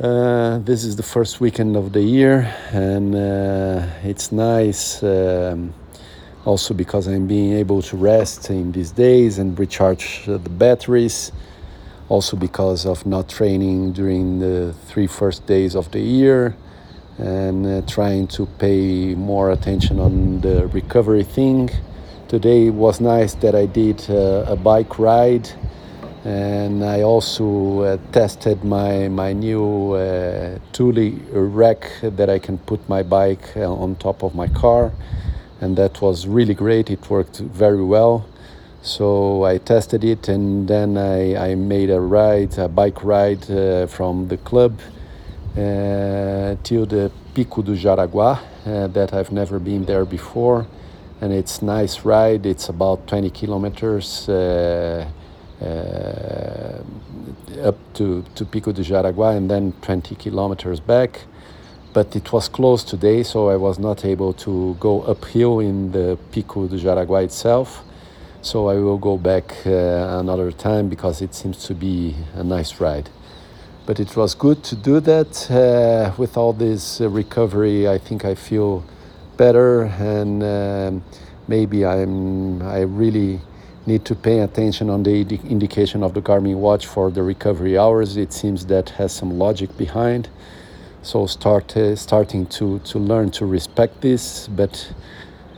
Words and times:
Uh, 0.00 0.56
this 0.60 0.82
is 0.82 0.96
the 0.96 1.02
first 1.02 1.42
weekend 1.42 1.76
of 1.76 1.92
the 1.92 2.00
year, 2.00 2.50
and 2.72 3.14
uh, 3.14 3.86
it's 4.02 4.32
nice 4.32 5.02
um, 5.02 5.74
also 6.46 6.72
because 6.72 7.06
I'm 7.06 7.26
being 7.26 7.52
able 7.52 7.82
to 7.82 7.98
rest 7.98 8.48
in 8.48 8.72
these 8.72 8.92
days 8.92 9.38
and 9.38 9.58
recharge 9.58 10.24
the 10.24 10.38
batteries. 10.38 11.32
Also, 12.08 12.34
because 12.34 12.86
of 12.86 13.04
not 13.04 13.28
training 13.28 13.92
during 13.92 14.38
the 14.38 14.74
three 14.86 15.06
first 15.06 15.44
days 15.44 15.76
of 15.76 15.90
the 15.90 16.00
year 16.00 16.56
and 17.18 17.66
uh, 17.66 17.82
trying 17.86 18.26
to 18.28 18.46
pay 18.58 19.14
more 19.14 19.50
attention 19.50 20.00
on 20.00 20.40
the 20.40 20.66
recovery 20.68 21.24
thing. 21.24 21.68
Today 22.26 22.70
was 22.70 23.02
nice 23.02 23.34
that 23.34 23.54
I 23.54 23.66
did 23.66 24.08
uh, 24.08 24.46
a 24.48 24.56
bike 24.56 24.98
ride 24.98 25.50
and 26.24 26.84
I 26.84 27.02
also 27.02 27.80
uh, 27.80 27.96
tested 28.12 28.62
my 28.62 29.08
my 29.08 29.32
new 29.32 29.92
uh, 29.92 30.58
Thule 30.72 31.12
rack 31.32 31.90
that 32.02 32.28
I 32.28 32.38
can 32.38 32.58
put 32.58 32.86
my 32.88 33.02
bike 33.02 33.56
uh, 33.56 33.72
on 33.72 33.96
top 33.96 34.22
of 34.22 34.34
my 34.34 34.48
car, 34.48 34.92
and 35.60 35.76
that 35.76 36.02
was 36.02 36.26
really 36.26 36.54
great. 36.54 36.90
It 36.90 37.08
worked 37.08 37.38
very 37.38 37.82
well. 37.82 38.26
So 38.82 39.44
I 39.44 39.58
tested 39.58 40.04
it, 40.04 40.28
and 40.28 40.66
then 40.66 40.96
I, 40.96 41.50
I 41.50 41.54
made 41.54 41.90
a 41.90 42.00
ride, 42.00 42.56
a 42.58 42.68
bike 42.68 43.04
ride 43.04 43.50
uh, 43.50 43.86
from 43.86 44.28
the 44.28 44.38
club 44.38 44.80
uh, 45.52 46.56
till 46.62 46.86
the 46.86 47.10
Pico 47.34 47.60
do 47.60 47.76
Jaraguá, 47.76 48.40
uh, 48.64 48.86
that 48.88 49.12
I've 49.12 49.32
never 49.32 49.58
been 49.58 49.84
there 49.84 50.06
before, 50.06 50.66
and 51.20 51.30
it's 51.30 51.60
nice 51.60 52.06
ride. 52.06 52.46
It's 52.46 52.70
about 52.70 53.06
20 53.06 53.28
kilometers 53.30 54.28
uh, 54.30 55.06
up 57.62 57.76
to, 57.94 58.24
to 58.34 58.44
Pico 58.44 58.72
de 58.72 58.82
Jaraguá 58.82 59.36
and 59.36 59.50
then 59.50 59.72
20 59.82 60.14
kilometers 60.14 60.80
back. 60.80 61.22
But 61.92 62.14
it 62.14 62.32
was 62.32 62.48
closed 62.48 62.88
today, 62.88 63.24
so 63.24 63.48
I 63.48 63.56
was 63.56 63.78
not 63.78 64.04
able 64.04 64.32
to 64.34 64.76
go 64.78 65.02
uphill 65.02 65.58
in 65.58 65.90
the 65.92 66.16
Pico 66.30 66.68
de 66.68 66.78
Jaraguá 66.78 67.24
itself. 67.24 67.82
So 68.42 68.68
I 68.68 68.76
will 68.76 68.96
go 68.96 69.18
back 69.18 69.66
uh, 69.66 70.18
another 70.20 70.52
time 70.52 70.88
because 70.88 71.20
it 71.20 71.34
seems 71.34 71.64
to 71.66 71.74
be 71.74 72.14
a 72.34 72.44
nice 72.44 72.80
ride. 72.80 73.10
But 73.86 73.98
it 73.98 74.16
was 74.16 74.34
good 74.34 74.62
to 74.64 74.76
do 74.76 75.00
that. 75.00 75.50
Uh, 75.50 76.12
with 76.16 76.36
all 76.36 76.52
this 76.52 77.00
uh, 77.00 77.08
recovery, 77.10 77.88
I 77.88 77.98
think 77.98 78.24
I 78.24 78.34
feel 78.34 78.84
better, 79.36 79.82
and 79.82 80.42
um, 80.42 81.04
maybe 81.48 81.84
I'm 81.84 82.62
I 82.62 82.80
really 82.82 83.40
need 83.86 84.04
to 84.04 84.14
pay 84.14 84.40
attention 84.40 84.90
on 84.90 85.02
the 85.02 85.20
indication 85.48 86.02
of 86.02 86.14
the 86.14 86.20
Garmin 86.20 86.56
watch 86.56 86.86
for 86.86 87.10
the 87.10 87.22
recovery 87.22 87.78
hours. 87.78 88.16
It 88.16 88.32
seems 88.32 88.66
that 88.66 88.90
has 88.90 89.12
some 89.12 89.38
logic 89.38 89.76
behind. 89.76 90.28
So 91.02 91.26
start 91.26 91.76
uh, 91.76 91.96
starting 91.96 92.46
to, 92.46 92.78
to 92.80 92.98
learn 92.98 93.30
to 93.32 93.46
respect 93.46 94.02
this, 94.02 94.48
but 94.48 94.92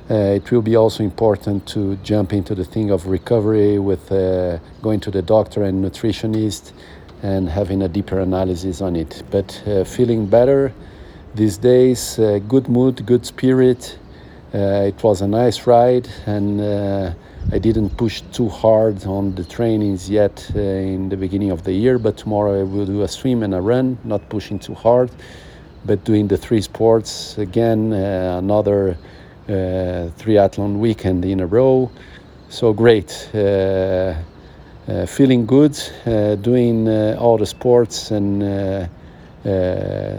uh, 0.09 0.15
it 0.15 0.51
will 0.53 0.63
be 0.63 0.77
also 0.77 1.03
important 1.03 1.67
to 1.69 1.97
jump 1.97 2.33
into 2.33 2.55
the 2.55 2.65
thing 2.65 2.91
of 2.91 3.07
recovery 3.07 3.79
with 3.79 4.13
uh, 4.13 4.59
going 4.83 5.01
to 5.01 5.11
the 5.11 5.23
doctor 5.23 5.65
and 5.65 5.85
nutritionist 5.85 6.73
and 7.23 7.49
having 7.49 7.83
a 7.83 7.89
deeper 7.89 8.21
analysis 8.21 8.81
on 8.81 8.95
it. 8.95 9.23
But 9.31 9.63
uh, 9.67 9.85
feeling 9.85 10.27
better 10.27 10.73
these 11.35 11.57
days, 11.57 12.19
uh, 12.19 12.39
good 12.47 12.69
mood, 12.69 13.05
good 13.05 13.27
spirit. 13.27 13.99
Uh, 14.55 14.87
it 14.87 15.03
was 15.03 15.23
a 15.23 15.27
nice 15.27 15.67
ride 15.67 16.09
and 16.27 16.61
I 17.51 17.59
didn't 17.59 17.97
push 17.97 18.23
too 18.33 18.49
hard 18.49 19.05
on 19.05 19.35
the 19.35 19.45
trainings 19.45 20.09
yet 20.09 20.51
uh, 20.55 20.61
in 20.61 21.09
the 21.09 21.17
beginning 21.17 21.51
of 21.51 21.65
the 21.65 21.73
year, 21.73 21.99
but 21.99 22.17
tomorrow 22.17 22.61
I 22.61 22.63
will 22.63 22.87
do 22.87 23.03
a 23.03 23.09
swim 23.09 23.43
and 23.43 23.55
a 23.55 23.61
run, 23.61 23.99
not 24.05 24.29
pushing 24.29 24.59
too 24.59 24.75
hard, 24.75 25.11
but 25.85 26.05
doing 26.05 26.29
the 26.29 26.37
three 26.37 26.61
sports 26.61 27.37
again, 27.39 27.93
uh, 27.93 28.37
another 28.39 28.97
uh, 29.49 29.53
triathlon 30.19 30.79
weekend 30.79 31.25
in 31.25 31.41
a 31.41 31.47
row. 31.47 31.91
So 32.49 32.73
great. 32.73 33.29
Uh, 33.35 34.15
uh, 34.89 35.07
feeling 35.07 35.47
good, 35.47 35.79
uh, 36.07 36.35
doing 36.35 36.89
all 37.17 37.39
the 37.39 37.47
sports 37.47 38.11
and 38.11 38.43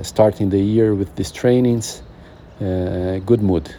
starting 0.05 0.49
the 0.49 0.59
year 0.59 0.95
with 0.95 1.13
these 1.15 1.31
trainings. 1.31 2.01
good 2.59 3.41
mood. 3.41 3.75